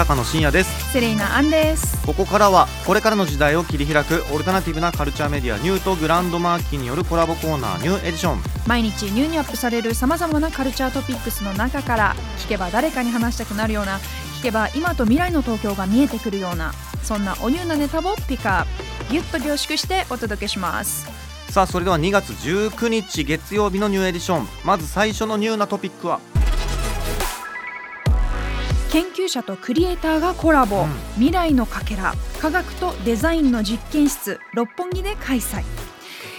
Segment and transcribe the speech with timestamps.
[0.00, 0.92] 高野真也です。
[0.92, 2.06] セレイナアンです。
[2.06, 8.40] ここからはこれからの時代を切り開くオルタナティブなカルチャーメディアニューとグランドマーキーによるコラボコーナーニューエディション。
[8.66, 13.98] 毎日ニューにアップされるさまざまなカルチャートピックスの中から聞けば誰かに話したくなるような
[14.38, 16.72] 聞けば今と未来の東京が見えてくるような
[17.02, 18.64] そんなおニューなネタをピックアッ
[19.06, 21.06] プギュッと凝縮してお届けします。
[21.50, 24.48] さあそれでは2月19日月曜日の new edition。
[24.64, 26.20] まず最初のニューなトピックは
[28.92, 30.90] 研究者とクリエイターがコラボ、うん。
[31.14, 35.62] 未来のかけら科学とデザインの実験室六本木で開催。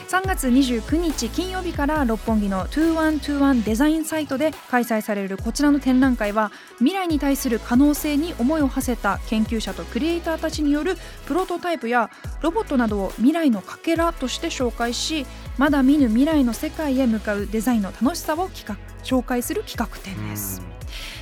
[0.10, 12.10] 3月29日金曜日から六本木の2121デザインサイトで開催されるこちらの展覧会は未来に対する可能性に思いを馳せた研究者とクリエイターたちによるプロトタイプや
[12.42, 15.26] ロボットなどを未来のかけらとして紹介し
[15.58, 20.81] まだ見ぬ未来の世界へ向かうデザインの楽しさを企画紹介する企画展です。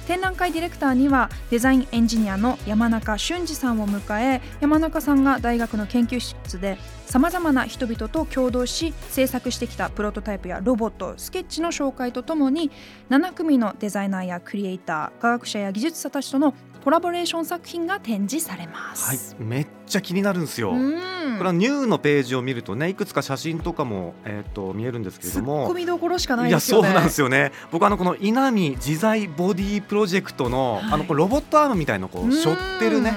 [0.09, 12.71] 展覧会ディレクターにはデザインエンジニアの山中俊二さんを迎え山中さんが大学の研究室でさまざまな人々と共同し制作してきたプロトタイプやロボットスケッチの紹介とともに
[13.11, 19.35] 7組のデザイナーやクリエイター科学者や技術者たちとのコラボレーション作品が展示されまはいす。
[19.37, 21.37] めっちゃ気になるんですよ、うん。
[21.37, 26.87] これはニューのページを見るとねいくつか写真とかも、えー、と見えるんですけれツッどもコミどころしかないいやですよね。
[26.87, 27.51] そうなんですよね。
[27.71, 30.93] 僕あのこの稲見自在ボディプロジェクトの、はい。
[30.93, 32.33] あのこうロボットアームみたいのこううん。
[32.33, 33.13] 背負ってるね、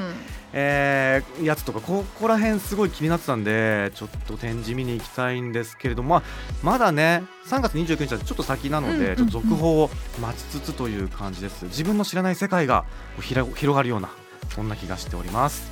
[0.52, 6.22] えーやつとかここら辺すごい気になってたんでちょっと展示見に行きたいんですけれども、まあ、
[6.62, 11.64] まだね3月29日はちょっと先なので、ちょっと続報を待ちつつという感じです。
[11.66, 12.84] 自分の知らない世界が
[13.20, 14.10] 広がるような
[14.54, 15.71] そんな気がしております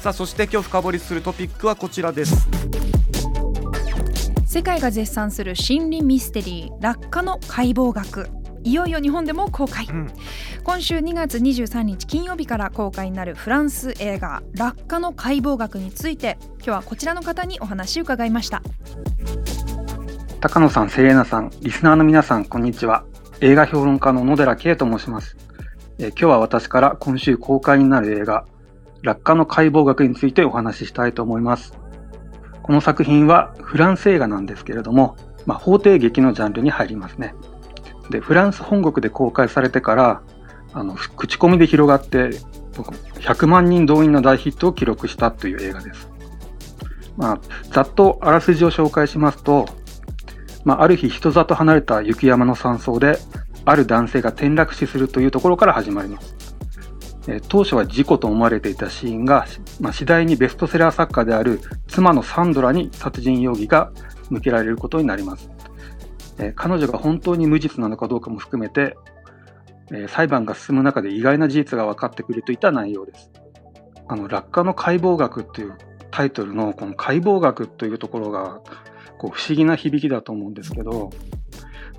[0.00, 2.48] さあそして今日深掘りするトピックはこちらです。
[4.46, 8.30] 世界が絶賛する心理ミステリー落下の解剖学。
[8.64, 10.10] いよいよ日本でも公開、うん。
[10.64, 18.62] 今週2月23日金曜日から公開になるフランス映画「落下の解剖学」について今日はこちらの方にお話を伺いました。
[20.40, 23.04] 高野さん、セレーナさん、リスナーの皆さん、こんにちは。
[23.42, 25.36] 映画評論家の野寺圭と申します。
[25.98, 28.46] えー今日は私から今週公開になる映画、
[29.02, 31.78] 落下の解剖学についてお話ししたいと思います。
[32.62, 35.16] この作品はフランス映画なんですけれども、
[35.46, 37.34] まあ、法廷劇のジャンルに入りますね。
[38.10, 40.22] で、フランス本国で公開されてから、
[40.72, 42.30] あの、口コミで広がって、
[43.20, 46.10] 100万人動員の大ヒットを記録したという映画です。
[47.16, 47.40] まあ、
[47.72, 49.66] ざっとあらすじを紹介しますと、
[50.64, 53.18] まあ、ある日人里離れた雪山の山荘で
[53.64, 56.36] ある男性が転落死するというところから始まります、
[57.48, 59.46] 当初は事故と思われていたシーンが、
[59.78, 63.92] まあ、次第にベストセラー作家である妻のサンドラに殺人容疑が
[64.30, 65.50] 向けられることになります、
[66.38, 68.96] え彼女が本当に無実なのかどうかも含めて、
[69.92, 73.30] え裁判が進む中で意外な事実が分かってくるといった内容です。
[74.08, 75.76] あの落下の解剖学っていう
[76.10, 78.60] タイトルのこの解剖学というところが
[79.18, 81.10] こう不思議な響きだと思うんですけど、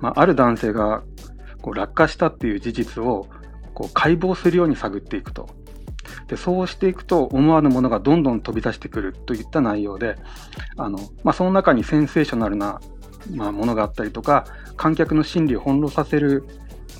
[0.00, 1.02] まあ、ある男性が
[1.62, 3.28] こう落下したっていう事実を
[3.82, 5.48] こう解剖するように探っていくと。
[6.28, 10.16] でそうしていくと思わぬものがどんどん飛び出してくるといった内容で
[10.76, 12.80] あの、まあ、その中にセンセーショナルな、
[13.30, 14.44] まあ、ものがあったりとか
[14.76, 16.44] 観客の心理を翻弄させる、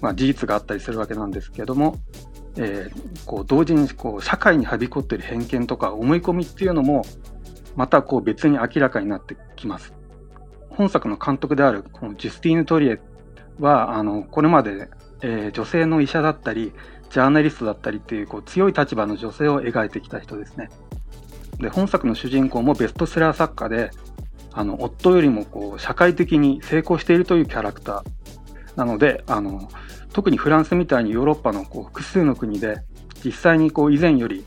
[0.00, 1.96] まあ、事実があったりするわけなんですけども、
[2.56, 7.04] えーこう同時にこう社会にはびこっている偏見とか思い込みっていうのも
[7.76, 9.92] またこう別に明らかになってきます。
[10.70, 13.00] 本作の監督であるこのジュスティーヌ・トリエ
[13.58, 14.88] はあのこれまで、
[15.22, 16.72] えー女性の医者だったり
[17.10, 20.70] ジャーナリストだったりっていうこう強い立場の女性を描いてきた人ですね。
[21.58, 23.90] で本作の主人公もベストセラー作家で
[24.52, 29.68] あの夫よりもこう社会的に成功しているというキャラクターなのであの
[30.12, 32.82] 特にフランスみたいにヨーロッパのこう複数の国で
[33.24, 34.44] 実際にこう以前より、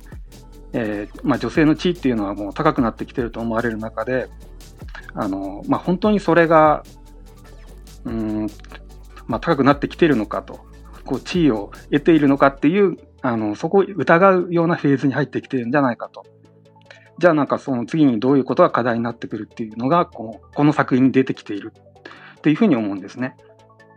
[0.74, 4.28] えーまあ、女性の地位っていうのはもう高くなってきてると思われる中で
[5.14, 6.84] あの、まあ、本当にそれが
[8.06, 8.48] うん、
[9.28, 10.66] まあ、高くなってきているのかと
[11.06, 16.26] こう地位を得ているのかっていうあのそこを疑うようなフェーズに入ってきてるんじゃないかと。
[17.18, 21.72] じゃあなんかその次にどういうことが課題になってくるっていうのがこうこの作品に出てきている
[22.38, 23.38] っていうふうに思うんですね。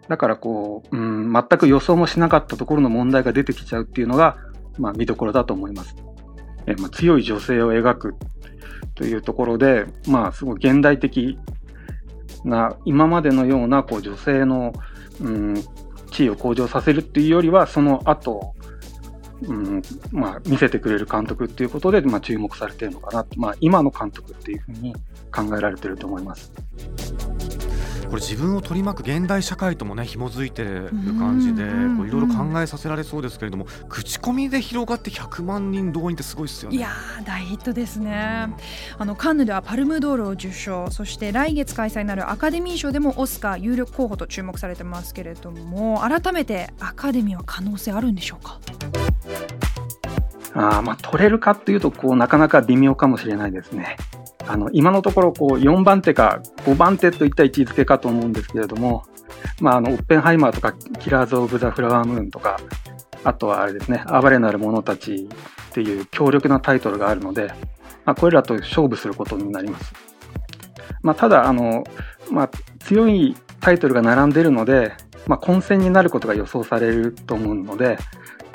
[0.08, 4.38] だからこう、うん、全く予想もしなかったところの問題が出てきちゃうっていうのが、
[4.78, 5.96] まあ、見どころだと思います。
[6.66, 8.14] えまあ、強い女性を描く
[8.94, 11.38] というところで、まあ、すごい現代的
[12.44, 14.72] な、今までのようなこう女性の
[15.20, 15.62] うん、
[16.10, 18.54] 地位を向上させるっていうよりは、その後、
[19.42, 24.94] うんまあ、見せてくれる監督っていうことで、まあ、注目されてるのかなまあ、今の監督っていうふうに
[25.32, 26.52] 考えられてると思います。
[28.08, 36.76] これ自分を取り巻く現代社会ともね紐づいてる感じでいろいろ考えさせられそうですけれども口コミで広がって100万人動員ってすごいですよね。
[36.78, 38.48] いやー大ヒットですね
[38.98, 48.58] あのカンヌではパルムドールを受賞そして来月開催になるアカデミー賞でもオスカー有力候補と注目されてますけれども改めてアカデミーは可能性あるんでしょうか？
[50.54, 53.96] あーまあ、取れるかっていうとこうなかなか微妙かもしれないですね。
[54.48, 59.04] あの今のところこう4番手か5番手といった位置づけかと思うんですけれども、
[59.60, 62.58] まあ、あのオッペンハイマーとかキラーズ・オブ・ザ・フラワームーンとか
[63.24, 65.28] あとはあれですね「暴れなる者たち」
[65.70, 67.52] っていう強力なタイトルがあるので、
[68.06, 69.92] まあ、これらと勝負することになります。
[71.02, 71.84] まあ、ただあの、
[72.30, 74.92] まあ、強いタイトルが並んでいるので、
[75.26, 77.98] まあ、混戦になることが予想されると思うので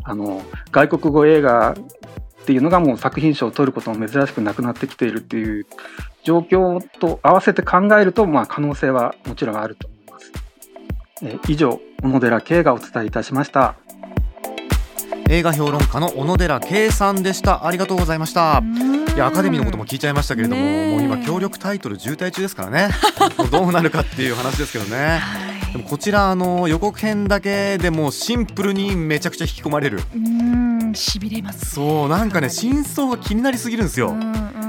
[0.04, 0.42] あの
[0.72, 1.75] 外国語映画
[2.44, 5.66] っていうのがもう作品賞を取ることも珍しくなくなってきているっていう
[6.24, 10.31] 状況と合わせて考えると、まあ、可能性はもちろんあると思います。
[11.24, 13.75] えー以上小野寺圭がお伝えいたしました。
[15.30, 17.66] 映画評論家の小野寺圭さんでした。
[17.66, 18.62] ありがとうございました。
[19.16, 22.89] いやアカデミーのことも聞いちゃいましたけれども、もう今協力タイトル渋滞中ですからね。
[23.51, 25.22] どうなるかっていう話ですけどね。
[25.72, 29.98] でもこちらあの予告編だけでもシンプルにめちゃくちゃ引き込まれる。
[29.98, 30.62] うーん
[30.95, 34.16] しびれますそうなんかね真相が気になりすぎるんですよ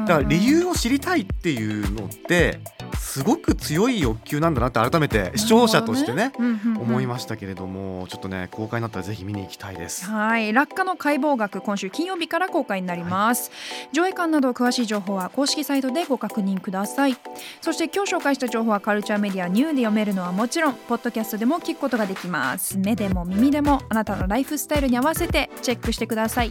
[0.06, 2.60] だから理由を知りたいっていうのって
[2.98, 6.32] すごく強い欲求なんだなって改めて視聴者としてね
[6.78, 10.06] 思いまましたけれどもちょっとね公開になったらぜひ見に行きたいです。
[10.06, 13.52] はい、落下の解剖学今週金曜日から公開になります、
[13.92, 17.16] 上映館など詳しい情報は公式サイトでご確認ください。
[17.60, 22.76] そして今日紹介した情報はカルチャーメディアニューで読めるのはもちろんポッドキャストでも聞くことができます。
[22.78, 26.50] 目でも耳でもあなたのライフスタイルに合わせてチェックしてください